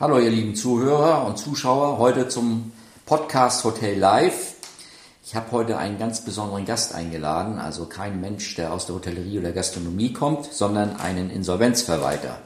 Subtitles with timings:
[0.00, 2.72] Hallo ihr lieben Zuhörer und Zuschauer, heute zum
[3.04, 4.54] Podcast Hotel Live.
[5.22, 9.40] Ich habe heute einen ganz besonderen Gast eingeladen, also kein Mensch, der aus der Hotellerie
[9.40, 12.38] oder Gastronomie kommt, sondern einen Insolvenzverwalter.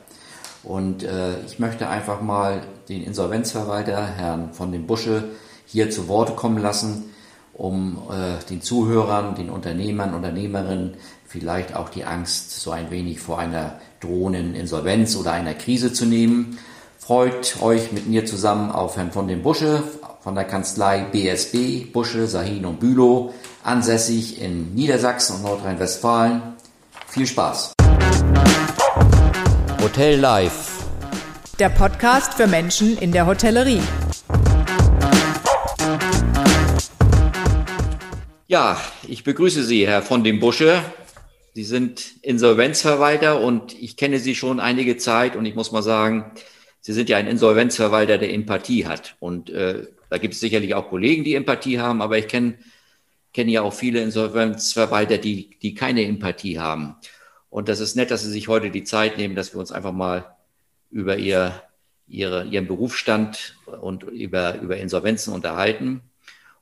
[0.64, 5.29] Und äh, ich möchte einfach mal den Insolvenzverwalter, Herrn von den Busche,
[5.65, 7.11] hier zu Wort kommen lassen,
[7.53, 10.95] um äh, den Zuhörern, den Unternehmern, Unternehmerinnen
[11.25, 16.05] vielleicht auch die Angst so ein wenig vor einer drohenden Insolvenz oder einer Krise zu
[16.05, 16.59] nehmen
[17.07, 19.83] Freut euch mit mir zusammen auf Herrn von den Busche
[20.23, 26.41] von der Kanzlei BSB, Busche, Sahin und Bülow, ansässig in Niedersachsen und Nordrhein-Westfalen.
[27.07, 27.75] Viel Spaß!
[29.83, 30.87] Hotel Live.
[31.59, 33.83] Der Podcast für Menschen in der Hotellerie.
[38.47, 40.81] Ja, ich begrüße Sie, Herr von den Busche.
[41.53, 46.33] Sie sind Insolvenzverwalter und ich kenne Sie schon einige Zeit und ich muss mal sagen,
[46.87, 49.16] Sie sind ja ein Insolvenzverwalter, der Empathie hat.
[49.19, 52.59] Und äh, da gibt es sicherlich auch Kollegen, die Empathie haben, aber ich kenne
[53.33, 56.97] kenne ja auch viele Insolvenzverwalter, die, die keine Empathie haben.
[57.48, 59.92] Und das ist nett, dass Sie sich heute die Zeit nehmen, dass wir uns einfach
[59.92, 60.36] mal
[60.91, 61.62] über ihr,
[62.06, 66.03] ihre, Ihren Berufsstand und über, über Insolvenzen unterhalten.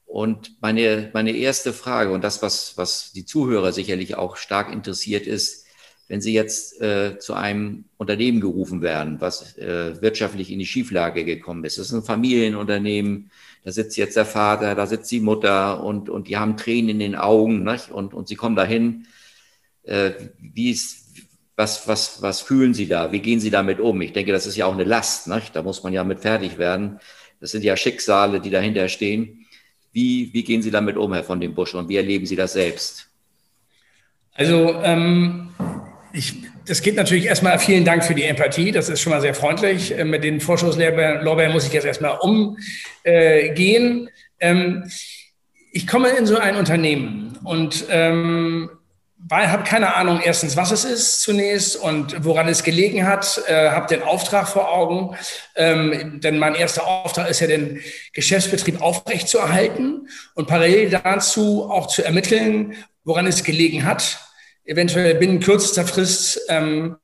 [0.06, 5.26] Und meine, meine erste Frage und das, was, was die Zuhörer sicherlich auch stark interessiert,
[5.26, 5.61] ist,
[6.08, 11.24] wenn Sie jetzt äh, zu einem Unternehmen gerufen werden, was äh, wirtschaftlich in die Schieflage
[11.24, 13.30] gekommen ist, das ist ein Familienunternehmen,
[13.64, 16.98] da sitzt jetzt der Vater, da sitzt die Mutter und, und die haben Tränen in
[16.98, 17.90] den Augen nicht?
[17.90, 19.06] Und, und sie kommen dahin.
[19.84, 21.06] Äh, wie ist,
[21.56, 23.12] was, was, was fühlen Sie da?
[23.12, 24.00] Wie gehen Sie damit um?
[24.02, 25.28] Ich denke, das ist ja auch eine Last.
[25.28, 25.54] Nicht?
[25.54, 26.98] Da muss man ja mit fertig werden.
[27.40, 29.46] Das sind ja Schicksale, die dahinter stehen.
[29.92, 32.54] Wie, wie gehen Sie damit um, Herr von dem Busch, und wie erleben Sie das
[32.54, 33.08] selbst?
[34.34, 35.50] Also ähm,
[36.12, 36.34] ich,
[36.66, 38.72] das geht natürlich erstmal vielen Dank für die Empathie.
[38.72, 39.96] Das ist schon mal sehr freundlich.
[39.96, 44.08] Äh, mit den Vorschusslorbeeren muss ich jetzt erstmal umgehen.
[44.40, 44.90] Ähm,
[45.72, 48.70] ich komme in so ein Unternehmen und ähm,
[49.28, 53.70] weil habe keine Ahnung erstens, was es ist zunächst und woran es gelegen hat, äh,
[53.70, 55.16] habe den Auftrag vor Augen,
[55.54, 57.80] ähm, denn mein erster Auftrag ist ja den
[58.12, 64.18] Geschäftsbetrieb aufrechtzuerhalten und parallel dazu auch zu ermitteln, woran es gelegen hat
[64.64, 66.96] eventuell binnen kürzester Frist ähm,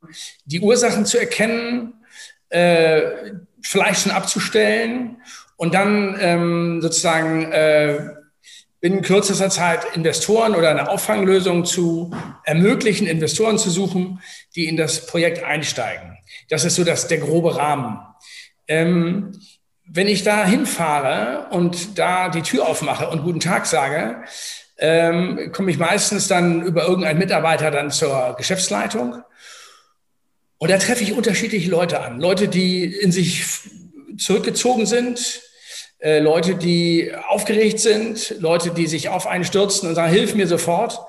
[0.45, 1.95] die Ursachen zu erkennen,
[2.51, 3.33] äh,
[3.63, 5.17] vielleicht schon abzustellen
[5.57, 8.11] und dann ähm, sozusagen äh,
[8.81, 12.15] binnen kürzester Zeit Investoren oder eine Auffanglösung zu
[12.45, 14.23] ermöglichen, Investoren zu suchen,
[14.55, 16.17] die in das Projekt einsteigen.
[16.49, 17.99] Das ist so das, der grobe Rahmen.
[18.69, 19.33] Ähm,
[19.85, 24.23] wenn ich da hinfahre und da die Tür aufmache und guten Tag sage,
[24.79, 29.23] ähm, komme ich meistens dann über irgendeinen Mitarbeiter dann zur Geschäftsleitung.
[30.59, 32.21] Und da treffe ich unterschiedliche Leute an.
[32.21, 33.45] Leute, die in sich
[34.17, 35.43] zurückgezogen sind,
[36.01, 40.47] äh, Leute, die aufgeregt sind, Leute, die sich auf einen stürzen und sagen, hilf mir
[40.47, 41.01] sofort.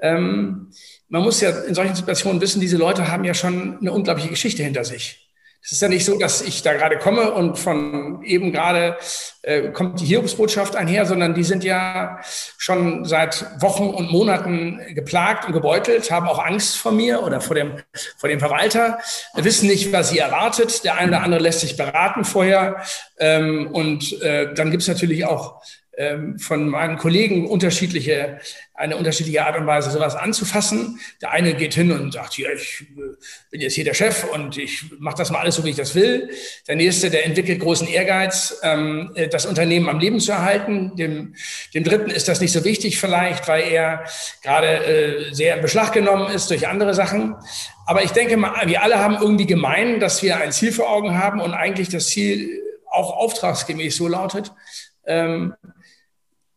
[0.00, 0.70] Ähm,
[1.08, 4.62] man muss ja in solchen Situationen wissen, diese Leute haben ja schon eine unglaubliche Geschichte
[4.62, 5.23] hinter sich.
[5.64, 8.98] Es ist ja nicht so, dass ich da gerade komme und von eben gerade
[9.40, 12.20] äh, kommt die Hiobsbotschaft einher, sondern die sind ja
[12.58, 17.56] schon seit Wochen und Monaten geplagt und gebeutelt, haben auch Angst vor mir oder vor
[17.56, 17.76] dem,
[18.18, 18.98] vor dem Verwalter,
[19.36, 20.84] wissen nicht, was sie erwartet.
[20.84, 22.82] Der eine oder andere lässt sich beraten vorher.
[23.18, 25.62] Ähm, und äh, dann gibt es natürlich auch
[26.38, 28.40] von meinen Kollegen unterschiedliche,
[28.74, 30.98] eine unterschiedliche Art und Weise, sowas anzufassen.
[31.22, 33.14] Der eine geht hin und sagt, ja, ich äh,
[33.50, 35.94] bin jetzt hier der Chef und ich mache das mal alles so, wie ich das
[35.94, 36.30] will.
[36.66, 40.96] Der nächste, der entwickelt großen Ehrgeiz, ähm, äh, das Unternehmen am Leben zu erhalten.
[40.96, 41.34] Dem,
[41.72, 44.04] dem dritten ist das nicht so wichtig vielleicht, weil er
[44.42, 47.36] gerade äh, sehr in Beschlag genommen ist durch andere Sachen.
[47.86, 51.16] Aber ich denke mal, wir alle haben irgendwie gemein, dass wir ein Ziel vor Augen
[51.16, 54.52] haben und eigentlich das Ziel auch auftragsgemäß so lautet,
[55.06, 55.54] ähm,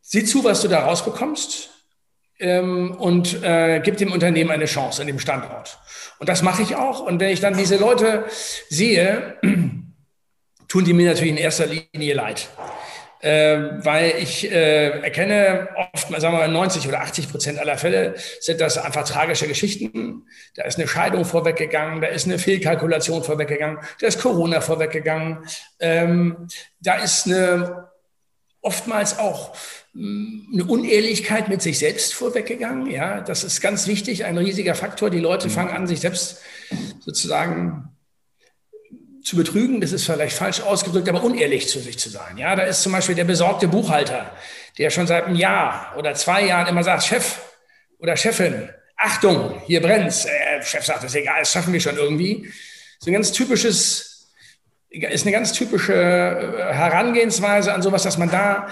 [0.09, 1.69] Sieh zu, was du da rausbekommst
[2.39, 5.79] ähm, und äh, gib dem Unternehmen eine Chance an dem Standort.
[6.19, 7.01] Und das mache ich auch.
[7.01, 8.23] Und wenn ich dann diese Leute
[8.69, 9.35] sehe,
[10.69, 12.47] tun die mir natürlich in erster Linie leid.
[13.19, 18.15] Äh, weil ich äh, erkenne, oft, sagen wir mal, 90 oder 80 Prozent aller Fälle
[18.39, 20.25] sind das einfach tragische Geschichten.
[20.55, 25.39] Da ist eine Scheidung vorweggegangen, da ist eine Fehlkalkulation vorweggegangen, da ist Corona vorweggegangen,
[25.81, 26.47] ähm,
[26.79, 27.89] da ist eine
[28.61, 29.55] oftmals auch
[29.97, 32.89] eine Unehrlichkeit mit sich selbst vorweggegangen.
[32.91, 35.09] Ja, das ist ganz wichtig, ein riesiger Faktor.
[35.09, 36.41] Die Leute fangen an, sich selbst
[36.99, 37.89] sozusagen
[39.23, 39.81] zu betrügen.
[39.81, 42.37] Das ist vielleicht falsch ausgedrückt, aber unehrlich zu sich zu sein.
[42.37, 44.31] Ja, da ist zum Beispiel der besorgte Buchhalter,
[44.77, 47.39] der schon seit einem Jahr oder zwei Jahren immer sagt, Chef
[47.97, 50.25] oder Chefin, Achtung, hier brennt's.
[50.25, 52.47] Äh, Chef sagt, das ist egal, das schaffen wir schon irgendwie.
[52.99, 54.31] So ein ganz typisches
[54.89, 58.69] ist eine ganz typische äh, Herangehensweise an sowas, dass man da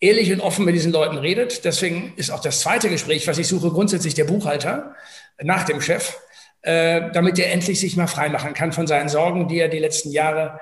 [0.00, 1.64] ehrlich und offen mit diesen Leuten redet.
[1.64, 4.94] Deswegen ist auch das zweite Gespräch, was ich suche, grundsätzlich der Buchhalter
[5.42, 6.16] nach dem Chef,
[6.62, 10.10] äh, damit er endlich sich mal freimachen kann von seinen Sorgen, die er die letzten
[10.10, 10.60] Jahre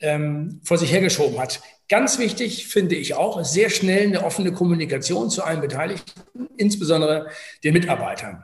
[0.00, 1.60] ähm, vor sich hergeschoben hat.
[1.88, 6.12] Ganz wichtig finde ich auch, sehr schnell eine offene Kommunikation zu allen Beteiligten,
[6.56, 7.28] insbesondere
[7.62, 8.42] den Mitarbeitern.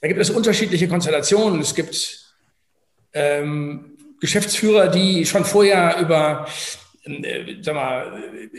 [0.00, 1.60] Da gibt es unterschiedliche Konstellationen.
[1.60, 2.34] Es gibt
[3.12, 6.46] ähm, Geschäftsführer, die schon vorher über
[7.24, 8.12] äh, sag mal,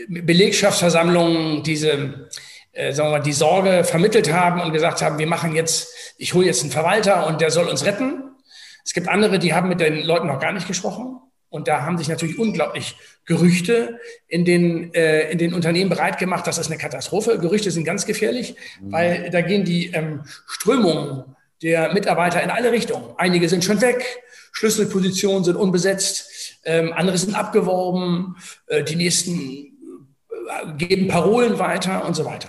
[0.08, 2.28] Belegschaftsversammlungen diese
[2.72, 5.88] äh, sagen wir mal, die Sorge vermittelt haben und gesagt haben, wir machen jetzt,
[6.18, 8.22] ich hole jetzt einen Verwalter und der soll uns retten.
[8.84, 11.18] Es gibt andere, die haben mit den Leuten noch gar nicht gesprochen.
[11.48, 12.94] Und da haben sich natürlich unglaublich
[13.24, 13.98] Gerüchte
[14.28, 16.46] in den, äh, in den Unternehmen bereit gemacht.
[16.46, 17.38] Das ist eine Katastrophe.
[17.38, 18.92] Gerüchte sind ganz gefährlich, mhm.
[18.92, 21.24] weil da gehen die ähm, Strömungen
[21.60, 23.14] der Mitarbeiter in alle Richtungen.
[23.18, 26.29] Einige sind schon weg, Schlüsselpositionen sind unbesetzt,
[26.64, 28.36] ähm, andere sind abgeworben,
[28.66, 32.48] äh, die nächsten äh, geben Parolen weiter und so weiter.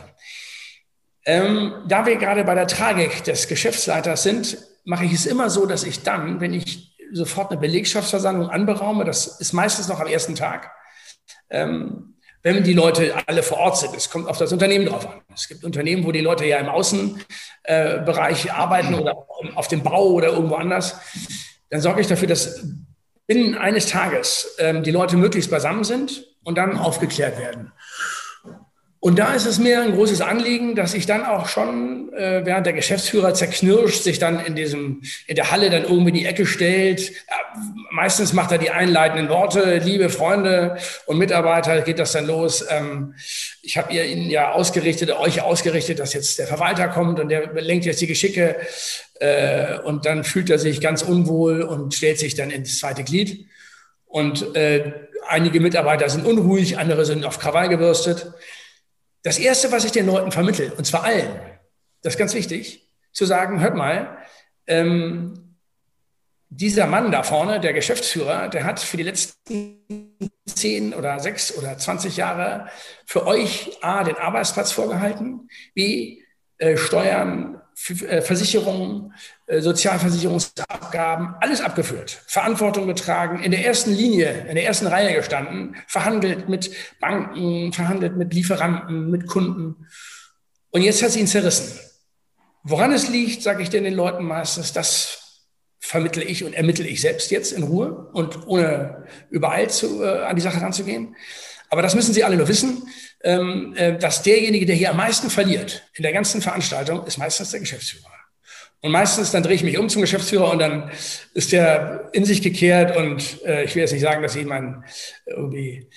[1.26, 5.66] Ähm, da wir gerade bei der Tragik des Geschäftsleiters sind, mache ich es immer so,
[5.66, 10.36] dass ich dann, wenn ich sofort eine Belegschaftsversammlung anberaume, das ist meistens noch am ersten
[10.36, 10.72] Tag,
[11.50, 13.96] ähm, wenn die Leute alle vor Ort sind.
[13.96, 15.22] Es kommt auf das Unternehmen drauf an.
[15.36, 20.30] Es gibt Unternehmen, wo die Leute ja im Außenbereich arbeiten oder auf dem Bau oder
[20.30, 21.00] irgendwo anders.
[21.70, 22.66] Dann sorge ich dafür, dass
[23.32, 27.72] binnen eines Tages ähm, die Leute möglichst beisammen sind und dann aufgeklärt werden.
[29.00, 32.66] Und da ist es mir ein großes Anliegen, dass ich dann auch schon, äh, während
[32.66, 36.46] der Geschäftsführer zerknirscht, sich dann in diesem, in der Halle dann irgendwie in die Ecke
[36.46, 37.10] stellt.
[37.10, 37.62] Ja,
[37.92, 42.66] meistens macht er die einleitenden Worte, liebe Freunde und Mitarbeiter, geht das dann los.
[42.70, 43.16] Ähm,
[43.62, 47.54] ich habe ihr Ihnen ja ausgerichtet, euch ausgerichtet, dass jetzt der Verwalter kommt und der
[47.54, 48.58] lenkt jetzt die Geschicke.
[49.22, 53.46] Äh, und dann fühlt er sich ganz unwohl und stellt sich dann ins zweite Glied.
[54.06, 54.94] Und äh,
[55.28, 58.34] einige Mitarbeiter sind unruhig, andere sind auf Krawall gebürstet.
[59.22, 61.30] Das Erste, was ich den Leuten vermittle, und zwar allen,
[62.02, 64.18] das ist ganz wichtig, zu sagen, hört mal,
[64.66, 65.56] ähm,
[66.50, 69.78] dieser Mann da vorne, der Geschäftsführer, der hat für die letzten
[70.48, 72.70] zehn oder sechs oder zwanzig Jahre
[73.06, 76.24] für euch A, den Arbeitsplatz vorgehalten, B,
[76.58, 79.14] äh, Steuern, Versicherungen,
[79.48, 85.76] äh, Sozialversicherungsabgaben, alles abgeführt, Verantwortung getragen, in der ersten Linie, in der ersten Reihe gestanden,
[85.88, 89.88] verhandelt mit Banken, verhandelt mit Lieferanten, mit Kunden.
[90.70, 91.80] Und jetzt hat es ihn zerrissen.
[92.64, 95.48] Woran es liegt, sage ich den Leuten meistens, das
[95.80, 100.36] vermittle ich und ermittle ich selbst jetzt in Ruhe und ohne übereilt zu, äh, an
[100.36, 101.16] die Sache ranzugehen.
[101.70, 102.84] Aber das müssen Sie alle nur wissen,
[103.24, 107.52] ähm, äh, dass derjenige, der hier am meisten verliert in der ganzen Veranstaltung, ist meistens
[107.52, 108.08] der Geschäftsführer.
[108.82, 110.92] Und meistens dann drehe ich mich um zum Geschäftsführer und dann
[111.36, 114.84] ist der in sich gekehrt und äh, ich will jetzt nicht sagen, dass jemand
[115.28, 115.88] irgendwie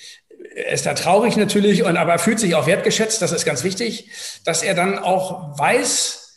[0.54, 3.64] er ist da traurig natürlich und aber er fühlt sich auch wertgeschätzt, das ist ganz
[3.64, 4.10] wichtig,
[4.44, 6.36] dass er dann auch weiß,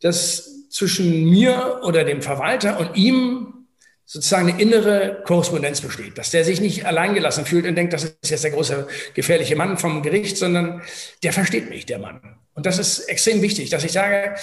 [0.00, 3.55] dass zwischen mir oder dem Verwalter und ihm
[4.06, 8.30] sozusagen eine innere Korrespondenz besteht, dass der sich nicht alleingelassen fühlt und denkt, das ist
[8.30, 10.82] jetzt der große gefährliche Mann vom Gericht, sondern
[11.24, 12.20] der versteht mich, der Mann.
[12.54, 14.36] Und das ist extrem wichtig, dass ich sage,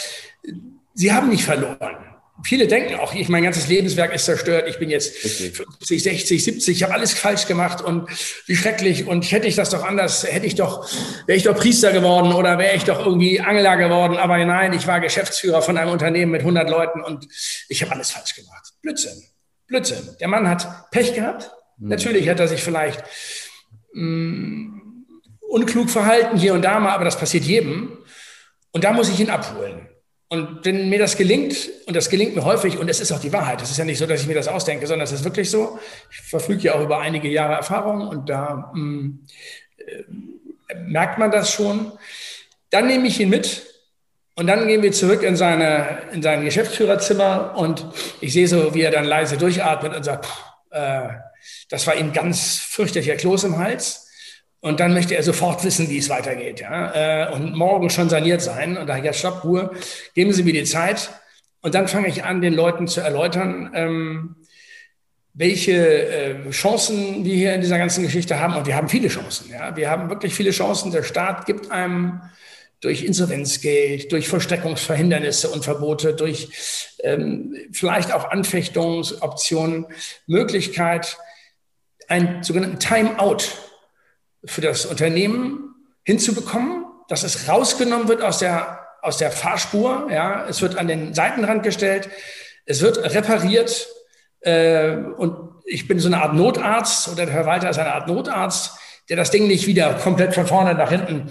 [0.95, 1.98] Sie haben nicht verloren.
[2.44, 6.77] Viele denken auch, ich, mein ganzes Lebenswerk ist zerstört, ich bin jetzt 50, 60, 70,
[6.77, 8.10] ich habe alles falsch gemacht und
[8.48, 10.88] wie schrecklich und hätte ich das doch anders, hätte ich doch,
[11.25, 14.88] wäre ich doch Priester geworden oder wäre ich doch irgendwie Angler geworden, aber nein, ich
[14.88, 17.27] war Geschäftsführer von einem Unternehmen mit 100 Leuten und
[17.70, 18.74] ich habe alles falsch gemacht.
[18.82, 19.32] Blödsinn.
[19.67, 20.15] Blödsinn.
[20.20, 21.51] Der Mann hat Pech gehabt.
[21.77, 21.89] Mhm.
[21.89, 23.03] Natürlich hat er sich vielleicht
[23.93, 25.05] mh, mm,
[25.50, 27.98] unklug verhalten hier und da mal, aber das passiert jedem.
[28.72, 29.88] Und da muss ich ihn abholen.
[30.29, 33.32] Und wenn mir das gelingt, und das gelingt mir häufig, und es ist auch die
[33.32, 35.51] Wahrheit, es ist ja nicht so, dass ich mir das ausdenke, sondern es ist wirklich
[35.51, 35.77] so,
[36.10, 39.20] ich verfüge ja auch über einige Jahre Erfahrung und da mh, mm,
[39.77, 41.91] äh, merkt man das schon.
[42.72, 43.73] Dann nehme ich ihn mit
[44.35, 47.85] und dann gehen wir zurück in, seine, in sein Geschäftsführerzimmer und
[48.19, 50.27] ich sehe so, wie er dann leise durchatmet und sagt,
[50.71, 51.09] äh,
[51.69, 54.09] das war ihm ganz fürchterlicher Kloß im Hals.
[54.59, 56.61] Und dann möchte er sofort wissen, wie es weitergeht.
[56.61, 57.27] Ja?
[57.27, 58.77] Äh, und morgen schon saniert sein.
[58.77, 59.71] Und da ja, stopp, Ruhe,
[60.15, 61.09] geben Sie mir die Zeit.
[61.61, 64.35] Und dann fange ich an, den Leuten zu erläutern, ähm,
[65.33, 68.55] welche äh, Chancen wir hier in dieser ganzen Geschichte haben.
[68.55, 69.51] Und wir haben viele Chancen.
[69.51, 69.75] Ja?
[69.75, 70.91] Wir haben wirklich viele Chancen.
[70.91, 72.21] Der Staat gibt einem
[72.83, 79.85] durch Insolvenzgeld, durch Vollstreckungsverhindernisse und Verbote, durch ähm, vielleicht auch Anfechtungsoptionen
[80.27, 81.17] Möglichkeit,
[82.09, 83.43] einen sogenannten Timeout
[84.43, 90.09] für das Unternehmen hinzubekommen, dass es rausgenommen wird aus der, aus der Fahrspur.
[90.11, 92.09] Ja, es wird an den Seitenrand gestellt,
[92.65, 93.87] es wird repariert
[94.41, 98.73] äh, und ich bin so eine Art Notarzt oder der Verwalter ist eine Art Notarzt,
[99.07, 101.29] der das Ding nicht wieder komplett von vorne nach hinten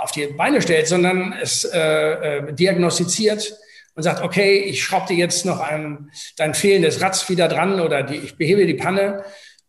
[0.00, 3.56] auf die Beine stellt, sondern es äh, äh, diagnostiziert
[3.94, 8.02] und sagt, okay, ich schraube dir jetzt noch ein, dein fehlendes Ratz wieder dran oder
[8.02, 9.24] die, ich behebe die Panne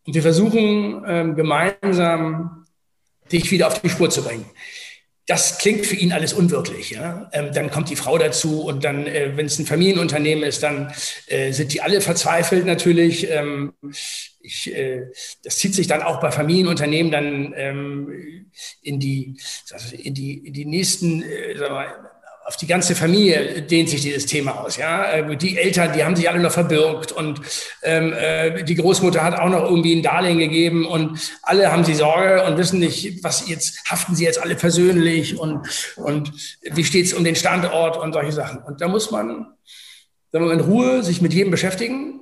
[0.06, 2.66] und wir versuchen ähm, gemeinsam
[3.32, 4.46] dich wieder auf die Spur zu bringen
[5.28, 6.92] das klingt für ihn alles unwirklich.
[6.92, 7.30] Ja?
[7.34, 10.94] Ähm, dann kommt die Frau dazu und dann, äh, wenn es ein Familienunternehmen ist, dann
[11.28, 13.30] äh, sind die alle verzweifelt natürlich.
[13.30, 13.74] Ähm,
[14.40, 15.08] ich, äh,
[15.44, 19.38] das zieht sich dann auch bei Familienunternehmen dann ähm, in, die,
[19.92, 22.12] in, die, in die nächsten, äh, sagen wir,
[22.48, 24.78] auf die ganze Familie dehnt sich dieses Thema aus.
[24.78, 27.42] Ja, äh, die Eltern, die haben sich alle noch verbürgt und
[27.84, 31.94] ähm, äh, die Großmutter hat auch noch irgendwie ein Darlehen gegeben und alle haben sie
[31.94, 37.08] Sorge und wissen nicht, was jetzt haften sie jetzt alle persönlich und und wie steht
[37.08, 38.64] es um den Standort und solche Sachen.
[38.64, 39.48] Und da muss man,
[40.32, 42.22] sagen wir, in Ruhe sich mit jedem beschäftigen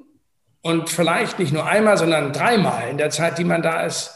[0.63, 4.09] und vielleicht nicht nur einmal, sondern dreimal in der Zeit, die man da ist,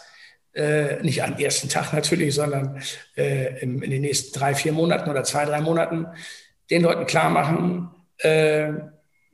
[0.53, 2.81] äh, nicht am ersten Tag natürlich, sondern
[3.15, 6.07] äh, in, in den nächsten drei, vier Monaten oder zwei, drei Monaten
[6.69, 7.89] den Leuten klar machen,
[8.19, 8.73] äh,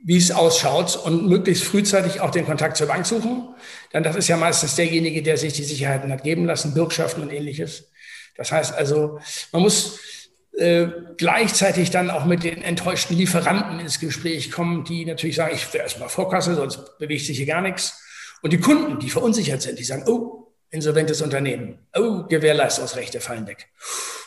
[0.03, 3.50] wie es ausschaut und möglichst frühzeitig auch den Kontakt zur Bank suchen.
[3.93, 7.31] Denn das ist ja meistens derjenige, der sich die Sicherheiten hat geben lassen, Bürgschaften und
[7.31, 7.91] ähnliches.
[8.38, 9.19] Das heißt also,
[9.51, 10.00] man muss
[10.57, 15.74] äh, gleichzeitig dann auch mit den enttäuschten Lieferanten ins Gespräch kommen, die natürlich sagen, ich
[15.74, 18.01] will erstmal Vorkasse, sonst bewegt sich hier gar nichts.
[18.41, 20.45] Und die Kunden, die verunsichert sind, die sagen, oh,
[20.75, 21.79] insolventes Unternehmen.
[21.98, 23.67] Oh, Gewährleistungsrechte fallen weg.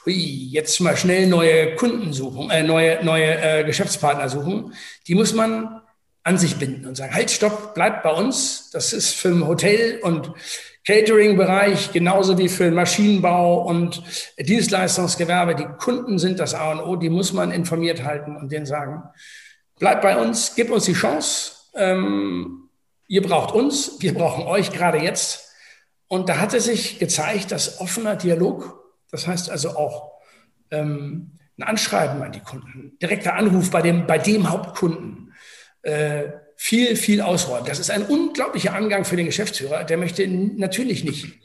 [0.04, 4.72] Hui, jetzt mal schnell neue Kunden suchen, äh, neue, neue äh, Geschäftspartner suchen.
[5.06, 5.82] Die muss man
[6.24, 8.70] an sich binden und sagen, halt, stopp, bleibt bei uns.
[8.70, 10.32] Das ist für ein Hotel- und
[10.86, 14.02] Catering-Bereich genauso wie für den Maschinenbau und
[14.38, 15.54] Dienstleistungsgewerbe.
[15.54, 19.02] Die Kunden sind das A und O, die muss man informiert halten und denen sagen,
[19.78, 21.52] bleibt bei uns, gib uns die Chance.
[21.74, 22.70] Ähm,
[23.06, 25.47] ihr braucht uns, wir brauchen euch gerade jetzt
[26.08, 30.12] und da hatte sich gezeigt, dass offener Dialog, das heißt also auch
[30.70, 35.34] ähm, ein Anschreiben an die Kunden, direkter Anruf bei dem, bei dem Hauptkunden,
[35.82, 36.24] äh,
[36.56, 37.66] viel, viel ausräumen.
[37.66, 39.84] Das ist ein unglaublicher Angang für den Geschäftsführer.
[39.84, 41.38] Der möchte natürlich nicht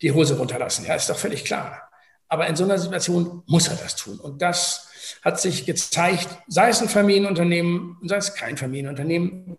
[0.00, 0.86] die Hose runterlassen.
[0.86, 1.90] Ja, ist doch völlig klar.
[2.28, 4.18] Aber in so einer Situation muss er das tun.
[4.18, 4.88] Und das
[5.22, 9.56] hat sich gezeigt, sei es ein Familienunternehmen, sei es kein Familienunternehmen,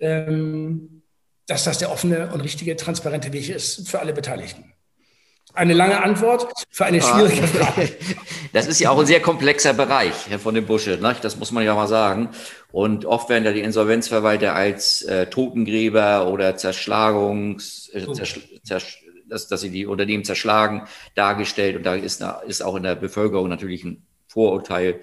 [0.00, 1.02] ähm,
[1.46, 4.74] dass das der offene und richtige, transparente Weg ist für alle Beteiligten.
[5.52, 7.90] Eine lange Antwort für eine schwierige Frage.
[8.52, 11.16] Das ist ja auch ein sehr komplexer Bereich, Herr von den Busche, ne?
[11.20, 12.28] das muss man ja mal sagen.
[12.70, 19.48] Und oft werden da die Insolvenzverwalter als äh, Totengräber oder Zerschlagungs, äh, zersch, zersch, dass,
[19.48, 20.82] dass sie die Unternehmen zerschlagen,
[21.16, 21.74] dargestellt.
[21.76, 25.00] Und da ist, ist auch in der Bevölkerung natürlich ein Vorurteil.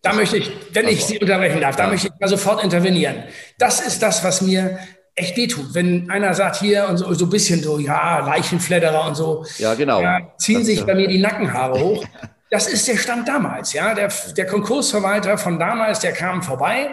[0.00, 3.24] Da möchte ich, wenn ich Sie unterbrechen darf, da möchte ich mal sofort intervenieren.
[3.58, 4.78] Das ist das, was mir
[5.14, 5.74] echt wehtut.
[5.74, 9.74] Wenn einer sagt hier und so, so ein bisschen so, ja, Leichenfledderer und so, ja,
[9.74, 10.00] genau.
[10.00, 12.04] Ja, ziehen das, sich bei mir die Nackenhaare hoch.
[12.50, 13.94] Das ist der Stand damals, ja.
[13.94, 16.88] Der, der Konkursverwalter von damals, der kam vorbei.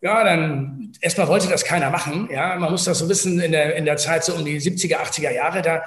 [0.00, 2.30] Ja, dann erstmal wollte das keiner machen.
[2.32, 4.96] Ja, man muss das so wissen, in der, in der Zeit so um die 70er,
[4.96, 5.84] 80er Jahre, da,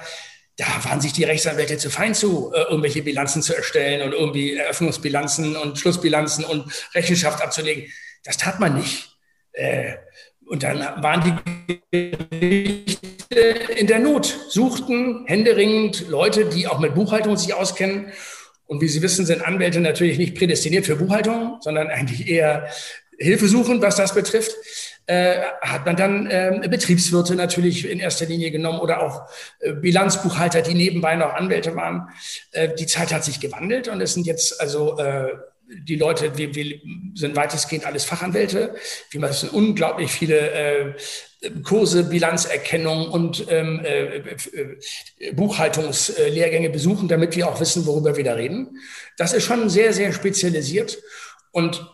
[0.56, 4.56] da waren sich die Rechtsanwälte zu fein zu, äh, irgendwelche Bilanzen zu erstellen und irgendwie
[4.56, 7.90] Eröffnungsbilanzen und Schlussbilanzen und Rechenschaft abzulegen.
[8.22, 9.16] Das tat man nicht.
[9.52, 9.94] Äh,
[10.52, 11.40] und dann waren
[11.90, 13.38] die Gerichte
[13.74, 18.12] in der Not, suchten händeringend Leute, die auch mit Buchhaltung sich auskennen.
[18.66, 22.68] Und wie Sie wissen, sind Anwälte natürlich nicht prädestiniert für Buchhaltung, sondern eigentlich eher
[23.18, 24.54] Hilfe suchen, was das betrifft.
[25.06, 29.22] Äh, hat man dann äh, Betriebswirte natürlich in erster Linie genommen oder auch
[29.60, 32.10] äh, Bilanzbuchhalter, die nebenbei noch Anwälte waren.
[32.50, 35.28] Äh, die Zeit hat sich gewandelt und es sind jetzt also äh,
[35.80, 36.80] die Leute, wir, wir
[37.14, 38.74] sind weitestgehend alles Fachanwälte.
[39.10, 40.94] Wir müssen unglaublich viele äh,
[41.64, 48.34] Kurse, Bilanzerkennung und ähm, äh, äh, Buchhaltungslehrgänge besuchen, damit wir auch wissen, worüber wir da
[48.34, 48.78] reden.
[49.16, 50.98] Das ist schon sehr, sehr spezialisiert
[51.50, 51.84] und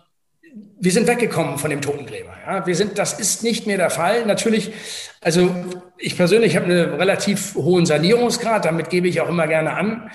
[0.80, 2.36] wir sind weggekommen von dem Totengräber.
[2.46, 2.66] Ja.
[2.66, 4.26] Wir sind, das ist nicht mehr der Fall.
[4.26, 4.70] Natürlich,
[5.20, 5.54] also
[5.98, 10.10] ich persönlich habe einen relativ hohen Sanierungsgrad, damit gebe ich auch immer gerne an,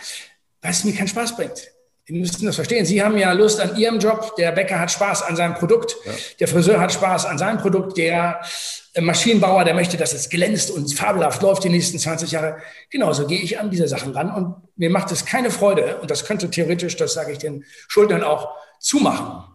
[0.62, 1.73] weil es mir keinen Spaß bringt.
[2.06, 2.86] Sie müssen das verstehen.
[2.86, 4.36] Sie haben ja Lust an Ihrem Job.
[4.36, 5.96] Der Bäcker hat Spaß an seinem Produkt.
[6.06, 6.12] Ja.
[6.42, 7.98] Der Friseur hat Spaß an seinem Produkt.
[7.98, 8.42] Der
[8.94, 12.58] äh, Maschinenbauer, der möchte, dass es glänzt und fabelhaft läuft die nächsten 20 Jahre.
[12.90, 14.32] Genauso gehe ich an diese Sachen ran.
[14.32, 15.98] Und mir macht es keine Freude.
[16.02, 19.46] Und das könnte theoretisch, das sage ich den Schultern auch, zumachen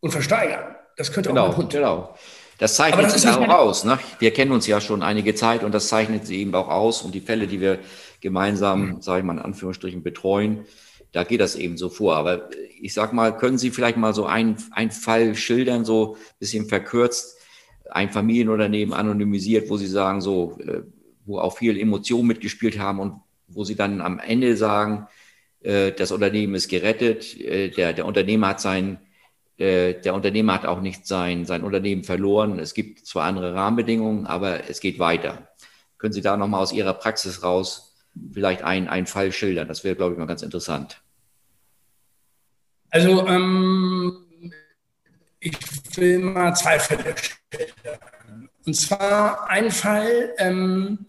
[0.00, 0.76] und versteigern.
[0.96, 1.72] Das könnte genau, auch mein Hund.
[1.72, 2.14] Genau.
[2.56, 3.84] Das zeichnet das sich auch aus.
[3.84, 3.98] Ne?
[4.18, 7.02] Wir kennen uns ja schon einige Zeit und das zeichnet sie eben auch aus.
[7.02, 7.78] Und die Fälle, die wir
[8.20, 9.02] gemeinsam, mhm.
[9.02, 10.64] sage ich mal in Anführungsstrichen, betreuen,
[11.12, 12.16] da geht das eben so vor.
[12.16, 12.50] Aber
[12.80, 17.36] ich sag mal, können Sie vielleicht mal so einen, einen Fall schildern, so bisschen verkürzt,
[17.90, 20.82] ein Familienunternehmen anonymisiert, wo Sie sagen, so, äh,
[21.24, 25.08] wo auch viel Emotionen mitgespielt haben und wo Sie dann am Ende sagen,
[25.62, 28.98] äh, das Unternehmen ist gerettet, äh, der, der Unternehmer hat sein,
[29.60, 32.60] der Unternehmer hat auch nicht sein, sein Unternehmen verloren.
[32.60, 35.48] Es gibt zwar andere Rahmenbedingungen, aber es geht weiter.
[35.96, 37.87] Können Sie da nochmal aus Ihrer Praxis raus
[38.32, 39.68] vielleicht einen, einen Fall schildern?
[39.68, 41.00] Das wäre, glaube ich, mal ganz interessant.
[42.90, 44.24] Also, ähm,
[45.40, 45.56] ich
[45.96, 47.98] will mal zwei Fälle schildern.
[48.66, 51.06] Und zwar ein Fall, ähm,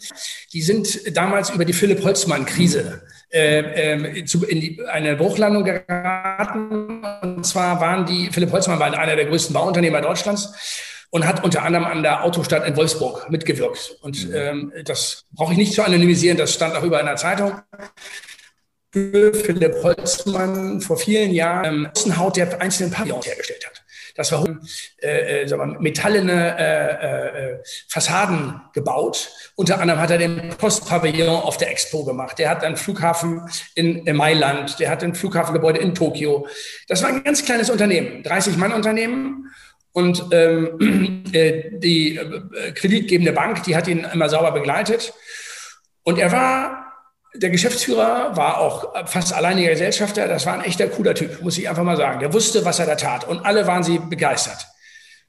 [0.54, 3.02] die sind damals über die Philipp-Holzmann-Krise
[3.32, 7.04] äh, äh, zu, in die, eine Bruchlandung geraten.
[7.22, 10.54] Und zwar waren die, Philipp Holzmann war einer der größten Bauunternehmer Deutschlands
[11.10, 13.98] und hat unter anderem an der Autostadt in Wolfsburg mitgewirkt.
[14.02, 14.36] Und mhm.
[14.36, 17.54] ähm, das brauche ich nicht zu anonymisieren, das stand auch über einer Zeitung.
[18.92, 23.84] Für Philipp Holzmann vor vielen Jahren ähm, Außenhaut der einzelnen Pavillons hergestellt hat.
[24.20, 24.46] Das war
[25.02, 29.30] äh, äh, metallene äh, äh, Fassaden gebaut.
[29.56, 32.38] Unter anderem hat er den Postpavillon auf der Expo gemacht.
[32.38, 34.78] Der hat einen Flughafen in, in Mailand.
[34.80, 36.48] Der hat ein Flughafengebäude in Tokio.
[36.90, 39.54] Das war ein ganz kleines Unternehmen, 30 Mann Unternehmen.
[39.92, 45.14] Und ähm, äh, die äh, kreditgebende Bank, die hat ihn immer sauber begleitet.
[46.04, 46.90] Und er war
[47.36, 50.28] der Geschäftsführer war auch fast alleiniger Gesellschafter.
[50.28, 52.20] Das war ein echter cooler Typ, muss ich einfach mal sagen.
[52.20, 53.28] Der wusste, was er da tat.
[53.28, 54.66] Und alle waren sie begeistert.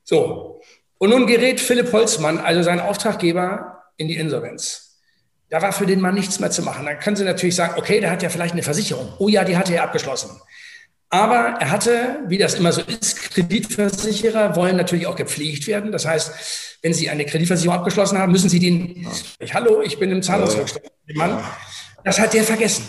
[0.03, 0.61] So.
[0.99, 4.99] Und nun gerät Philipp Holzmann, also sein Auftraggeber, in die Insolvenz.
[5.51, 6.87] Da war für den Mann nichts mehr zu machen.
[6.87, 9.13] Dann können Sie natürlich sagen, okay, der hat ja vielleicht eine Versicherung.
[9.19, 10.41] Oh ja, die hatte er abgeschlossen.
[11.13, 15.91] Aber er hatte, wie das immer so ist, Kreditversicherer wollen natürlich auch gepflegt werden.
[15.91, 19.09] Das heißt, wenn Sie eine Kreditversicherung abgeschlossen haben, müssen Sie den,
[19.41, 20.87] ich, hallo, ich bin im Zahlungsrückstand.
[21.15, 21.43] Mann,
[22.05, 22.85] das hat der vergessen.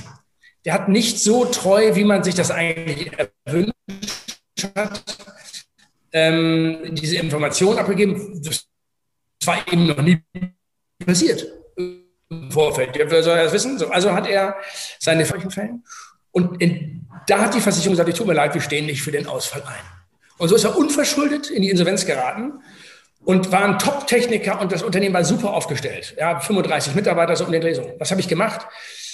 [0.65, 3.11] Der hat nicht so treu, wie man sich das eigentlich
[3.45, 3.73] erwünscht
[4.75, 5.03] hat,
[6.13, 8.39] ähm, diese Information abgegeben.
[8.43, 8.67] Das
[9.45, 10.21] war eben noch nie
[11.03, 12.91] passiert im Vorfeld.
[12.93, 13.79] Wer soll das wissen?
[13.79, 14.55] So, also hat er
[14.99, 15.83] seine Fällen.
[16.31, 19.27] Und in, da hat die Versicherung gesagt, tut mir leid, wir stehen nicht für den
[19.27, 19.83] Ausfall ein.
[20.37, 22.53] Und so ist er unverschuldet in die Insolvenz geraten
[23.23, 26.15] und war ein Top-Techniker und das Unternehmen war super aufgestellt.
[26.17, 27.79] Ja, 35 Mitarbeiter so um den Dreh.
[27.99, 28.65] Was habe ich gemacht?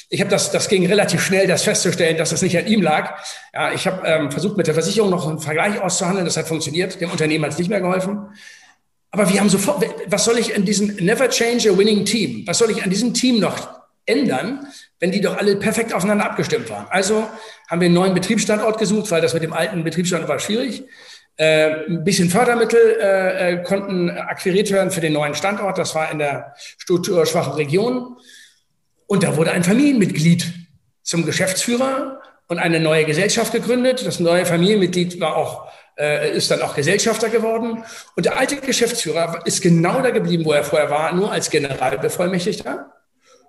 [0.10, 3.22] Ich habe das, das ging relativ schnell, das festzustellen, dass das nicht an ihm lag.
[3.54, 6.26] Ja, ich habe ähm, versucht, mit der Versicherung noch einen Vergleich auszuhandeln.
[6.26, 7.02] Das hat funktioniert.
[7.02, 8.30] Dem Unternehmen hat es nicht mehr geholfen.
[9.12, 12.58] Aber wir haben sofort, was soll ich in diesem Never Change a Winning Team, was
[12.58, 13.77] soll ich an diesem Team noch
[14.08, 14.68] ändern,
[15.00, 16.88] wenn die doch alle perfekt aufeinander abgestimmt waren?
[16.90, 17.28] Also
[17.68, 20.84] haben wir einen neuen Betriebsstandort gesucht, weil das mit dem alten Betriebsstandort war schwierig.
[21.36, 25.78] Äh, ein bisschen Fördermittel äh, äh konnten akquiriert werden für den neuen Standort.
[25.78, 28.18] Das war in der strukturschwachen Region.
[29.06, 30.52] Und da wurde ein Familienmitglied
[31.04, 34.06] zum Geschäftsführer und eine neue Gesellschaft gegründet.
[34.06, 37.84] Das neue Familienmitglied war auch, äh, ist dann auch Gesellschafter geworden.
[38.16, 42.97] Und der alte Geschäftsführer ist genau da geblieben, wo er vorher war, nur als Generalbevollmächtigter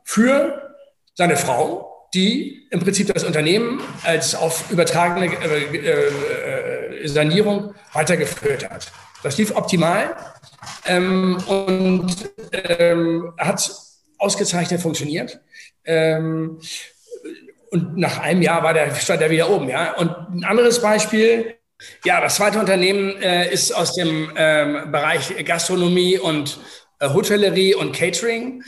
[0.08, 0.74] für
[1.14, 8.90] seine Frau, die im Prinzip das Unternehmen als auf übertragene äh, äh, Sanierung weitergeführt hat.
[9.22, 10.16] Das lief optimal
[10.86, 13.70] ähm, und ähm, hat
[14.16, 15.40] ausgezeichnet funktioniert.
[15.84, 16.58] Ähm,
[17.70, 19.68] und nach einem Jahr war der, stand er wieder oben.
[19.68, 19.92] Ja?
[19.96, 21.54] Und ein anderes Beispiel,
[22.06, 27.92] ja, das zweite Unternehmen äh, ist aus dem ähm, Bereich Gastronomie und äh, Hotellerie und
[27.92, 28.62] Catering.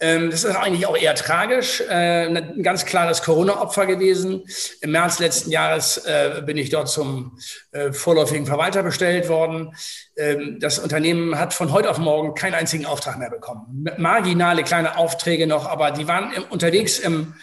[0.00, 1.80] Ähm, das ist eigentlich auch eher tragisch.
[1.82, 4.44] Äh, ein ganz klares Corona-Opfer gewesen.
[4.80, 7.38] Im März letzten Jahres äh, bin ich dort zum
[7.72, 9.74] äh, vorläufigen Verwalter bestellt worden.
[10.16, 13.86] Ähm, das Unternehmen hat von heute auf morgen keinen einzigen Auftrag mehr bekommen.
[13.98, 17.34] Marginale kleine Aufträge noch, aber die waren unterwegs im,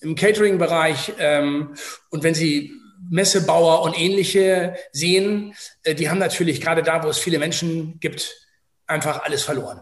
[0.00, 1.14] im Catering-Bereich.
[1.18, 1.74] Ähm,
[2.10, 2.72] und wenn Sie
[3.10, 5.54] Messebauer und ähnliche sehen,
[5.86, 8.48] die haben natürlich gerade da, wo es viele Menschen gibt,
[8.86, 9.80] einfach alles verloren.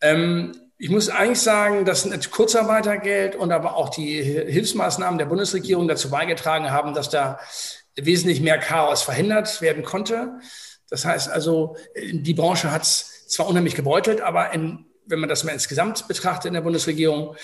[0.00, 5.88] Ähm, ich muss eigentlich sagen, dass das Kurzarbeitergeld und aber auch die Hilfsmaßnahmen der Bundesregierung
[5.88, 7.40] dazu beigetragen haben, dass da
[7.96, 10.38] wesentlich mehr Chaos verhindert werden konnte.
[10.88, 11.76] Das heißt also,
[12.12, 16.46] die Branche hat es zwar unheimlich gebeutelt, aber in, wenn man das mal insgesamt betrachtet
[16.46, 17.34] in der Bundesregierung,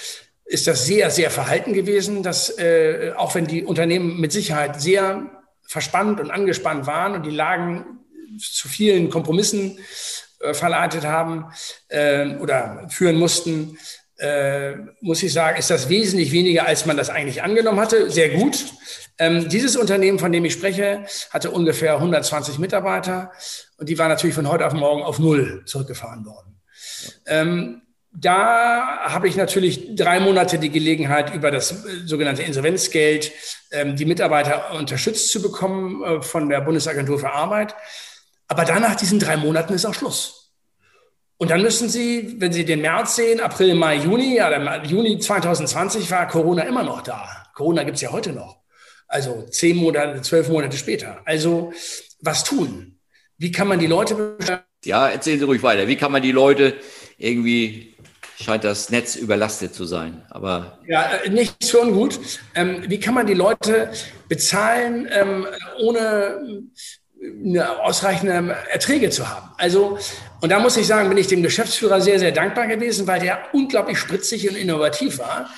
[0.44, 5.28] ist das sehr, sehr verhalten gewesen, dass äh, auch wenn die Unternehmen mit Sicherheit sehr
[5.66, 8.00] verspannt und angespannt waren und die lagen
[8.38, 9.78] zu vielen Kompromissen
[10.52, 11.46] verleitet haben
[11.88, 13.78] äh, oder führen mussten,
[14.18, 18.10] äh, muss ich sagen, ist das wesentlich weniger, als man das eigentlich angenommen hatte.
[18.10, 18.64] Sehr gut.
[19.18, 23.32] Ähm, dieses Unternehmen, von dem ich spreche, hatte ungefähr 120 Mitarbeiter
[23.78, 26.60] und die waren natürlich von heute auf morgen auf Null zurückgefahren worden.
[27.26, 27.82] Ähm,
[28.16, 33.32] da habe ich natürlich drei Monate die Gelegenheit, über das äh, sogenannte Insolvenzgeld
[33.72, 37.74] ähm, die Mitarbeiter unterstützt zu bekommen äh, von der Bundesagentur für Arbeit.
[38.54, 40.52] Aber danach diesen drei Monaten ist auch Schluss.
[41.38, 45.18] Und dann müssen Sie, wenn Sie den März sehen, April, Mai, Juni, ja, der Juni
[45.18, 47.48] 2020 war Corona immer noch da.
[47.52, 48.58] Corona gibt es ja heute noch.
[49.08, 51.20] Also zehn Monate, zwölf Monate später.
[51.24, 51.72] Also
[52.20, 53.00] was tun?
[53.38, 54.36] Wie kann man die Leute.
[54.84, 55.88] Ja, erzählen Sie ruhig weiter.
[55.88, 56.74] Wie kann man die Leute
[57.18, 57.96] irgendwie
[58.40, 60.22] scheint das Netz überlastet zu sein.
[60.30, 62.20] Aber ja, äh, nicht schon gut.
[62.54, 63.90] Ähm, wie kann man die Leute
[64.28, 65.46] bezahlen, ähm,
[65.80, 66.62] ohne
[67.82, 69.50] ausreichende Erträge zu haben?
[69.56, 69.98] Also,
[70.40, 73.38] und da muss ich sagen, bin ich dem Geschäftsführer sehr, sehr dankbar gewesen, weil der
[73.52, 75.48] unglaublich spritzig und innovativ war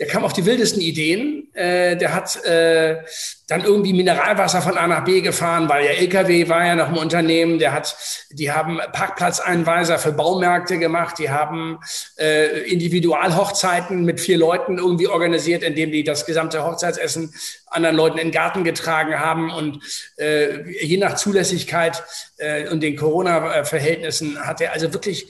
[0.00, 1.52] der kam auf die wildesten Ideen.
[1.52, 3.02] Äh, der hat äh,
[3.48, 6.96] dann irgendwie Mineralwasser von A nach B gefahren, weil der LKW war ja noch im
[6.96, 7.58] Unternehmen.
[7.58, 7.94] Der hat,
[8.30, 11.18] die haben Parkplatzeinweiser für Baumärkte gemacht.
[11.18, 11.80] Die haben
[12.18, 17.34] äh, Individualhochzeiten mit vier Leuten irgendwie organisiert, indem die das gesamte Hochzeitsessen
[17.66, 19.50] anderen Leuten in den Garten getragen haben.
[19.50, 19.80] Und
[20.16, 22.02] äh, je nach Zulässigkeit
[22.38, 25.26] äh, und den Corona-Verhältnissen hat er also wirklich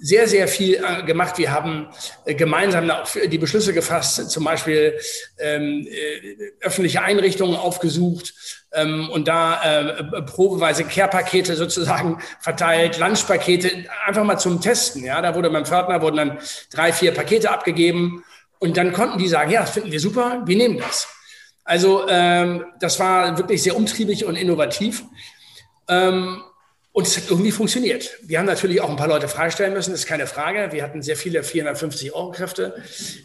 [0.00, 1.36] sehr, sehr viel äh, gemacht.
[1.38, 1.88] Wir haben
[2.24, 2.90] äh, gemeinsam
[3.30, 4.98] die Beschlüsse gefasst, zum Beispiel
[5.38, 8.34] ähm, äh, öffentliche Einrichtungen aufgesucht
[8.72, 15.04] ähm, und da äh, probeweise Care-Pakete sozusagen verteilt, Lunchpakete, einfach mal zum Testen.
[15.04, 16.38] Ja, da wurde beim Pförtner wurden dann
[16.72, 18.24] drei, vier Pakete abgegeben
[18.58, 21.08] und dann konnten die sagen, ja, das finden wir super, wir nehmen das.
[21.64, 25.04] Also ähm, das war wirklich sehr umtriebig und innovativ.
[25.88, 26.42] Ähm,
[26.92, 28.18] und es hat irgendwie funktioniert.
[28.22, 30.72] Wir haben natürlich auch ein paar Leute freistellen müssen, das ist keine Frage.
[30.72, 32.82] Wir hatten sehr viele 450-Euro-Kräfte.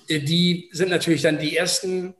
[0.07, 2.13] Äh, die sind natürlich dann die ersten,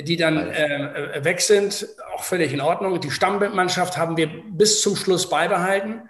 [0.00, 1.86] die dann äh, weg sind.
[2.14, 3.00] Auch völlig in Ordnung.
[3.00, 6.02] Die Stammmannschaft haben wir bis zum Schluss beibehalten.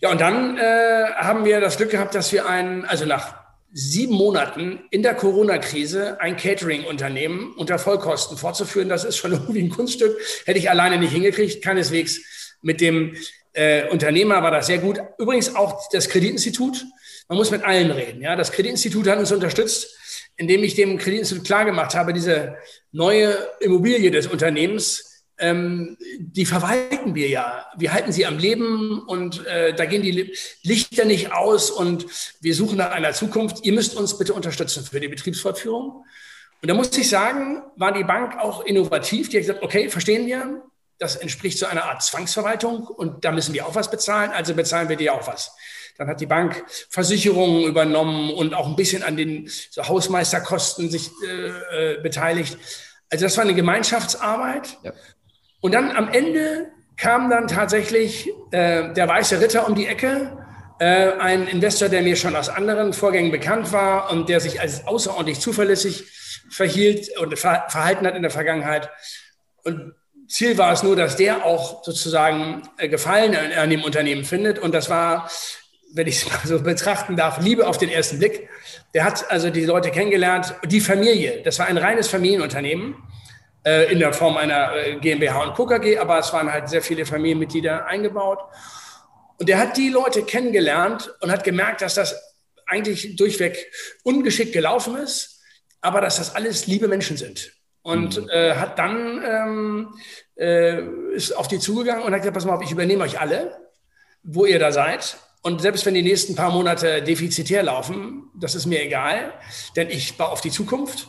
[0.00, 4.14] Ja, und dann äh, haben wir das Glück gehabt, dass wir einen, also nach sieben
[4.14, 10.14] Monaten in der Corona-Krise ein Catering-Unternehmen unter Vollkosten fortzuführen, das ist schon irgendwie ein Kunststück.
[10.44, 12.20] Hätte ich alleine nicht hingekriegt, keineswegs
[12.60, 13.16] mit dem
[13.54, 15.00] äh, Unternehmer war das sehr gut.
[15.18, 16.84] Übrigens auch das Kreditinstitut.
[17.28, 18.20] Man muss mit allen reden.
[18.20, 19.96] Ja, das Kreditinstitut hat uns unterstützt,
[20.36, 22.56] indem ich dem Kreditinstitut klargemacht habe, diese
[22.92, 27.66] neue Immobilie des Unternehmens, ähm, die verwalten wir ja.
[27.76, 32.06] Wir halten sie am Leben und äh, da gehen die Lichter nicht aus und
[32.40, 33.64] wir suchen nach einer Zukunft.
[33.64, 36.04] Ihr müsst uns bitte unterstützen für die Betriebsfortführung.
[36.62, 39.28] Und da muss ich sagen, war die Bank auch innovativ.
[39.28, 40.62] Die hat gesagt, okay, verstehen wir,
[40.98, 44.88] das entspricht so einer Art Zwangsverwaltung und da müssen wir auch was bezahlen, also bezahlen
[44.88, 45.54] wir dir auch was.
[45.96, 51.10] Dann hat die Bank Versicherungen übernommen und auch ein bisschen an den so Hausmeisterkosten sich
[51.24, 52.58] äh, äh, beteiligt.
[53.10, 54.76] Also das war eine Gemeinschaftsarbeit.
[54.82, 54.92] Ja.
[55.60, 60.36] Und dann am Ende kam dann tatsächlich äh, der weiße Ritter um die Ecke,
[60.80, 64.86] äh, ein Investor, der mir schon aus anderen Vorgängen bekannt war und der sich als
[64.86, 66.04] außerordentlich zuverlässig
[66.50, 68.90] verhielt und ver verhalten hat in der Vergangenheit.
[69.62, 69.94] Und
[70.28, 74.58] Ziel war es nur, dass der auch sozusagen äh, Gefallen an dem Unternehmen findet.
[74.58, 75.30] Und das war,
[75.92, 78.48] wenn ich es mal so betrachten darf, Liebe auf den ersten Blick.
[78.94, 81.42] Der hat also die Leute kennengelernt, die Familie.
[81.42, 82.96] Das war ein reines Familienunternehmen
[83.66, 87.04] äh, in der Form einer äh, GmbH und KKG, aber es waren halt sehr viele
[87.04, 88.38] Familienmitglieder eingebaut.
[89.38, 92.14] Und der hat die Leute kennengelernt und hat gemerkt, dass das
[92.66, 93.70] eigentlich durchweg
[94.04, 95.40] ungeschickt gelaufen ist,
[95.80, 97.52] aber dass das alles liebe Menschen sind
[97.84, 98.28] und mhm.
[98.30, 99.94] äh, hat dann ähm,
[100.36, 100.82] äh,
[101.14, 103.56] ist auf die zugegangen und hat gesagt, pass mal auf, ich übernehme euch alle,
[104.22, 105.18] wo ihr da seid.
[105.42, 109.34] Und selbst wenn die nächsten paar Monate defizitär laufen, das ist mir egal,
[109.76, 111.08] denn ich baue auf die Zukunft.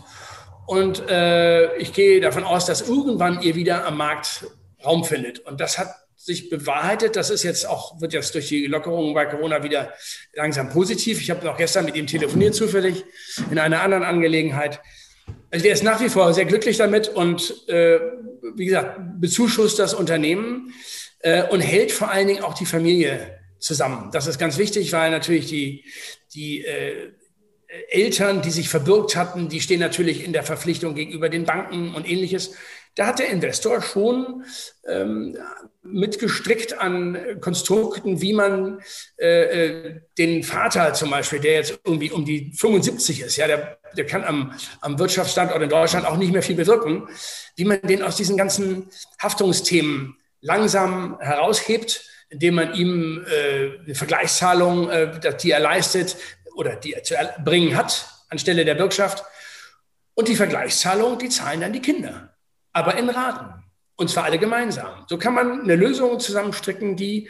[0.67, 4.45] Und äh, ich gehe davon aus, dass irgendwann ihr wieder am Markt
[4.83, 5.39] Raum findet.
[5.39, 7.15] Und das hat sich bewahrheitet.
[7.15, 9.93] Das ist jetzt auch, wird jetzt durch die Lockerungen bei Corona wieder
[10.33, 11.21] langsam positiv.
[11.21, 13.05] Ich habe noch gestern mit ihm telefoniert, zufällig,
[13.49, 14.81] in einer anderen Angelegenheit.
[15.55, 17.97] Also der ist nach wie vor sehr glücklich damit und äh,
[18.55, 20.73] wie gesagt, bezuschusst das Unternehmen
[21.19, 24.09] äh, und hält vor allen Dingen auch die Familie zusammen.
[24.11, 25.85] Das ist ganz wichtig, weil natürlich die,
[26.33, 27.13] die äh,
[27.87, 32.05] Eltern, die sich verbürgt hatten, die stehen natürlich in der Verpflichtung gegenüber den Banken und
[32.05, 32.51] ähnliches.
[32.95, 34.45] Da hat der Investor schon
[34.87, 35.37] ähm,
[35.83, 38.79] mitgestrickt an Konstrukten, wie man
[39.19, 43.77] äh, äh, den Vater zum Beispiel, der jetzt irgendwie um die 75 ist, ja, der,
[43.97, 47.09] der kann am, am Wirtschaftsstandort in Deutschland auch nicht mehr viel bewirken,
[47.57, 48.89] wie man den aus diesen ganzen
[49.21, 56.15] Haftungsthemen langsam heraushebt, indem man ihm äh, eine Vergleichszahlung, äh, die er leistet
[56.55, 59.25] oder die er zu erbringen hat, anstelle der Bürgschaft.
[60.13, 62.34] Und die Vergleichszahlung, die zahlen dann die Kinder
[62.75, 63.63] aber in Raten.
[63.97, 65.05] Und zwar alle gemeinsam.
[65.07, 67.29] So kann man eine Lösung zusammenstricken, die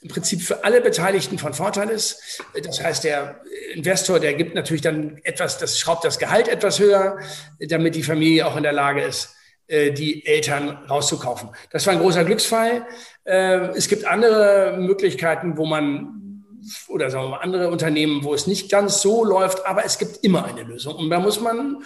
[0.00, 2.42] im Prinzip für alle Beteiligten von Vorteil ist.
[2.64, 3.42] Das heißt, der
[3.74, 7.18] Investor, der gibt natürlich dann etwas, das schraubt das Gehalt etwas höher,
[7.60, 9.34] damit die Familie auch in der Lage ist,
[9.66, 11.50] äh, die Eltern rauszukaufen.
[11.70, 12.86] Das war ein großer Glücksfall.
[13.24, 16.44] Äh, es gibt andere Möglichkeiten, wo man
[16.88, 20.24] oder sagen wir mal andere Unternehmen, wo es nicht ganz so läuft, aber es gibt
[20.24, 20.96] immer eine Lösung.
[20.96, 21.84] Und da muss man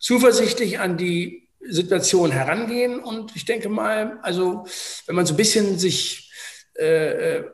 [0.00, 3.00] zuversichtlich an die Situation herangehen.
[3.00, 4.66] Und ich denke mal, also
[5.06, 6.30] wenn man so ein bisschen sich,
[6.78, 7.44] äh, äh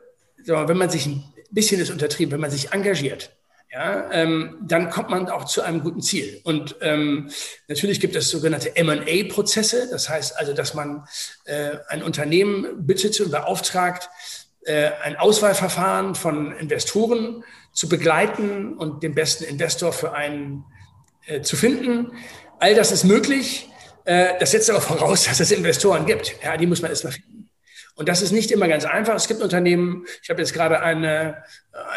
[0.47, 3.35] wenn man sich ein bisschen ist untertrieben, wenn man sich engagiert,
[3.75, 6.39] ja, ähm, dann kommt man auch zu einem guten Ziel.
[6.45, 7.29] Und ähm,
[7.67, 9.89] natürlich gibt es sogenannte M&A-Prozesse.
[9.91, 11.05] Das heißt also, dass man
[11.43, 14.09] äh, ein Unternehmen bittet und beauftragt,
[14.63, 20.63] äh, ein Auswahlverfahren von Investoren zu begleiten und den besten Investor für einen
[21.25, 22.13] äh, zu finden.
[22.59, 23.69] All das ist möglich.
[24.05, 26.35] Äh, das setzt aber voraus, dass es Investoren gibt.
[26.43, 27.49] Ja, die muss man erstmal finden.
[27.97, 29.15] Und das ist nicht immer ganz einfach.
[29.15, 31.43] Es gibt Unternehmen, ich habe jetzt gerade eine,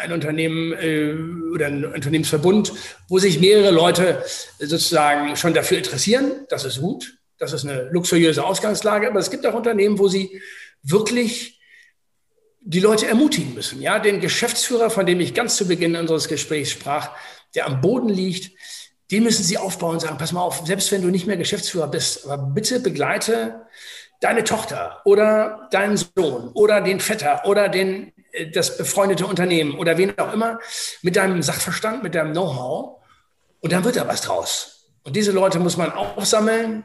[0.01, 1.13] ein Unternehmen äh,
[1.53, 2.71] oder ein Unternehmensverbund,
[3.09, 4.23] wo sich mehrere Leute
[4.59, 6.45] sozusagen schon dafür interessieren.
[6.49, 7.17] Das ist gut.
[7.37, 9.07] Das ist eine luxuriöse Ausgangslage.
[9.07, 10.41] Aber es gibt auch Unternehmen, wo sie
[10.83, 11.59] wirklich
[12.61, 13.81] die Leute ermutigen müssen.
[13.81, 17.11] Ja, den Geschäftsführer, von dem ich ganz zu Beginn unseres Gesprächs sprach,
[17.55, 18.51] der am Boden liegt,
[19.11, 21.87] den müssen sie aufbauen und sagen, pass mal auf, selbst wenn du nicht mehr Geschäftsführer
[21.87, 23.65] bist, aber bitte begleite
[24.19, 29.97] deine Tochter oder deinen Sohn oder den Vetter oder den, äh, das befreundete Unternehmen oder
[29.97, 30.59] wen auch immer
[31.01, 33.01] mit deinem Sachverstand, mit deinem Know-how
[33.61, 34.91] und dann wird da was draus.
[35.03, 36.83] Und diese Leute muss man aufsammeln.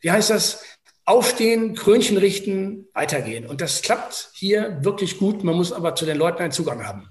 [0.00, 0.64] Wie heißt das?
[1.04, 3.46] Aufstehen, Krönchen richten, weitergehen.
[3.46, 5.44] Und das klappt hier wirklich gut.
[5.44, 7.08] Man muss aber zu den Leuten einen Zugang haben.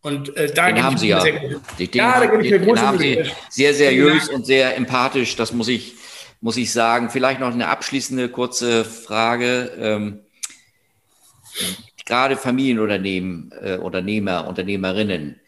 [0.00, 1.20] Und äh, da den haben Sie ja.
[1.20, 1.40] Sehr,
[1.78, 5.36] den, ja, da gebe ich mir große haben Sie sehr seriös und sehr empathisch.
[5.36, 5.94] Das muss ich
[6.40, 7.10] muss ich sagen.
[7.10, 9.72] Vielleicht noch eine abschließende kurze Frage.
[9.78, 10.20] Ähm,
[12.06, 15.40] gerade Familienunternehmen, äh, Unternehmer, Unternehmerinnen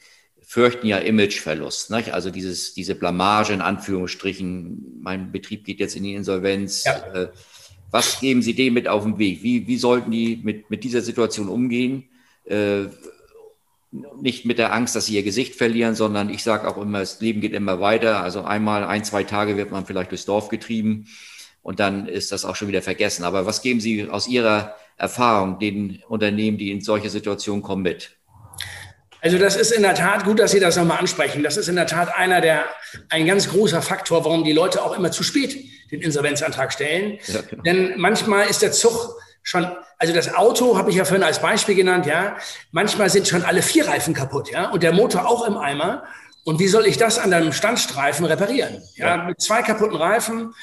[0.43, 1.91] fürchten ja Imageverlust.
[1.93, 2.13] Nicht?
[2.13, 6.85] Also dieses, diese Blamage in Anführungsstrichen, mein Betrieb geht jetzt in die Insolvenz.
[6.85, 7.15] Ja.
[7.15, 7.29] Äh,
[7.93, 9.43] was geben Sie dem mit auf den Weg?
[9.43, 12.09] Wie, wie sollten die mit, mit dieser Situation umgehen?
[13.93, 17.21] Nicht mit der Angst, dass sie ihr Gesicht verlieren, sondern ich sage auch immer, das
[17.21, 18.23] Leben geht immer weiter.
[18.23, 21.09] Also einmal, ein, zwei Tage wird man vielleicht durchs Dorf getrieben
[21.63, 23.25] und dann ist das auch schon wieder vergessen.
[23.25, 28.13] Aber was geben Sie aus Ihrer Erfahrung den Unternehmen, die in solche Situationen kommen, mit?
[29.23, 31.43] Also das ist in der Tat gut, dass Sie das nochmal ansprechen.
[31.43, 32.65] Das ist in der Tat einer der,
[33.11, 35.59] ein ganz großer Faktor, warum die Leute auch immer zu spät
[35.91, 37.19] den Insolvenzantrag stellen.
[37.27, 37.63] Ja, genau.
[37.63, 39.67] Denn manchmal ist der Zug schon,
[39.99, 42.37] also das Auto habe ich ja vorhin als Beispiel genannt, ja.
[42.73, 46.05] Manchmal sind schon alle vier Reifen kaputt, ja, und der Motor auch im Eimer.
[46.45, 48.83] Und wie soll ich das an einem Standstreifen reparieren?
[48.97, 49.25] Ja, ja.
[49.25, 50.55] mit zwei kaputten Reifen,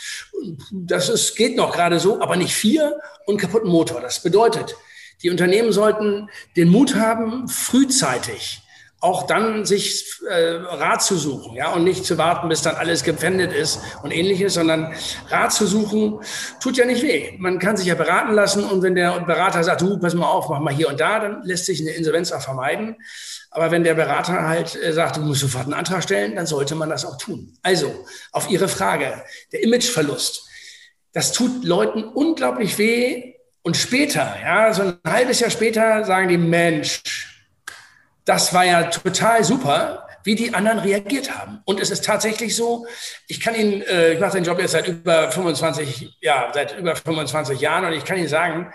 [0.72, 4.02] das ist, geht noch gerade so, aber nicht vier und kaputten Motor.
[4.02, 4.76] Das bedeutet,
[5.22, 8.62] die Unternehmen sollten den Mut haben, frühzeitig
[9.00, 13.04] auch dann sich äh, Rat zu suchen, ja, und nicht zu warten, bis dann alles
[13.04, 14.94] gepfändet ist und ähnliches, sondern
[15.30, 16.20] Rat zu suchen,
[16.60, 17.34] tut ja nicht weh.
[17.38, 20.50] Man kann sich ja beraten lassen und wenn der Berater sagt, du, pass mal auf,
[20.50, 22.96] mach mal hier und da, dann lässt sich eine Insolvenz auch vermeiden.
[23.52, 26.74] Aber wenn der Berater halt äh, sagt, du musst sofort einen Antrag stellen, dann sollte
[26.74, 27.56] man das auch tun.
[27.62, 27.94] Also,
[28.32, 30.48] auf Ihre Frage, der Imageverlust,
[31.14, 36.38] das tut Leuten unglaublich weh und später, ja, so ein halbes Jahr später sagen die,
[36.38, 37.02] Mensch,
[38.28, 41.62] das war ja total super, wie die anderen reagiert haben.
[41.64, 42.86] Und es ist tatsächlich so,
[43.28, 46.96] ich kann Ihnen, äh, ich mache den Job jetzt seit über 25, ja, seit über
[46.96, 48.74] 25 Jahren und ich kann Ihnen sagen,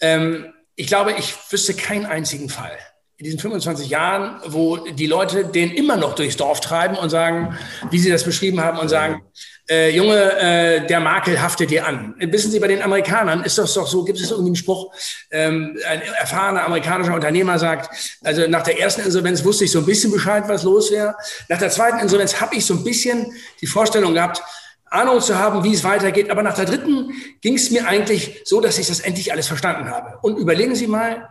[0.00, 2.78] ähm, ich glaube, ich wüsste keinen einzigen Fall
[3.16, 7.58] in diesen 25 Jahren, wo die Leute den immer noch durchs Dorf treiben und sagen,
[7.90, 9.22] wie Sie das beschrieben haben und sagen,
[9.68, 12.14] äh, Junge, äh, der Makel haftet dir an.
[12.18, 14.94] Wissen Sie, bei den Amerikanern ist das doch so, gibt es irgendwie einen Spruch,
[15.30, 17.90] ähm, ein erfahrener amerikanischer Unternehmer sagt,
[18.22, 21.16] also nach der ersten Insolvenz wusste ich so ein bisschen Bescheid, was los wäre.
[21.48, 24.42] Nach der zweiten Insolvenz habe ich so ein bisschen die Vorstellung gehabt,
[24.88, 26.30] Ahnung zu haben, wie es weitergeht.
[26.30, 29.90] Aber nach der dritten ging es mir eigentlich so, dass ich das endlich alles verstanden
[29.90, 30.18] habe.
[30.22, 31.28] Und überlegen Sie mal,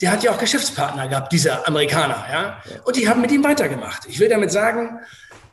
[0.00, 2.62] der hat ja auch Geschäftspartner gehabt, dieser Amerikaner, ja.
[2.84, 4.06] Und die haben mit ihm weitergemacht.
[4.08, 5.00] Ich will damit sagen,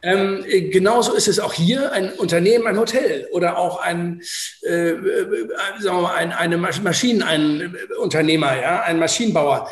[0.08, 4.22] ähm, genauso ist es auch hier ein Unternehmen, ein Hotel oder auch ein,
[4.64, 9.70] äh, äh, sagen wir mal, ein eine Maschinen, ein Unternehmer, ja, ein Maschinenbauer.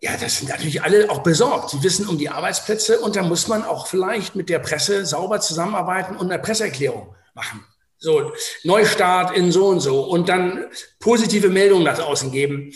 [0.00, 1.70] Ja, das sind natürlich alle auch besorgt.
[1.70, 5.40] Sie wissen um die Arbeitsplätze und da muss man auch vielleicht mit der Presse sauber
[5.40, 7.64] zusammenarbeiten und eine Presseerklärung machen.
[7.98, 8.32] So,
[8.64, 10.66] Neustart in so und so und dann
[10.98, 12.72] positive Meldungen nach außen geben.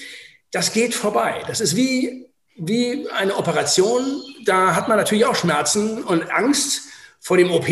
[0.52, 1.42] Das geht vorbei.
[1.48, 4.22] Das ist wie wie eine Operation.
[4.44, 6.82] Da hat man natürlich auch Schmerzen und Angst
[7.20, 7.66] vor dem OP.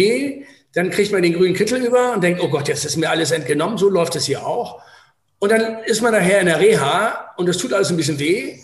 [0.75, 3.31] Dann kriegt man den grünen Kittel über und denkt, oh Gott, jetzt ist mir alles
[3.31, 3.79] entgenommen.
[3.79, 4.83] So läuft es hier auch.
[5.39, 8.59] Und dann ist man nachher in der Reha und es tut alles ein bisschen weh.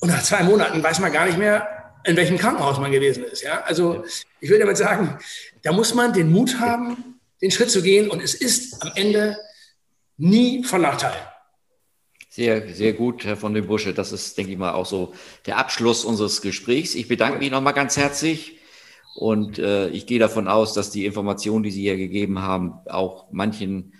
[0.00, 1.66] Und nach zwei Monaten weiß man gar nicht mehr,
[2.04, 3.42] in welchem Krankenhaus man gewesen ist.
[3.42, 3.62] Ja?
[3.62, 4.04] Also
[4.40, 5.18] ich will damit sagen,
[5.62, 8.10] da muss man den Mut haben, den Schritt zu gehen.
[8.10, 9.36] Und es ist am Ende
[10.16, 11.16] nie von Nachteil.
[12.36, 13.94] Sehr, sehr gut, Herr von den Busche.
[13.94, 15.14] Das ist, denke ich mal, auch so
[15.46, 16.94] der Abschluss unseres Gesprächs.
[16.94, 18.58] Ich bedanke mich nochmal ganz herzlich
[19.14, 23.28] und äh, ich gehe davon aus, dass die Informationen, die Sie hier gegeben haben, auch
[23.32, 23.94] manchen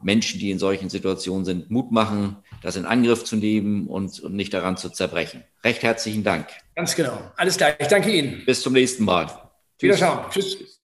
[0.00, 4.36] Menschen, die in solchen Situationen sind, Mut machen, das in Angriff zu nehmen und, und
[4.36, 5.42] nicht daran zu zerbrechen.
[5.64, 6.46] Recht herzlichen Dank.
[6.76, 7.18] Ganz genau.
[7.36, 7.72] Alles klar.
[7.76, 8.44] Ich danke Ihnen.
[8.46, 9.50] Bis zum nächsten Mal.
[9.80, 10.30] Wiederschauen.
[10.30, 10.78] Tschüss.